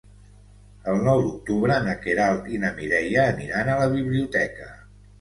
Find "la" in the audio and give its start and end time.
3.85-3.89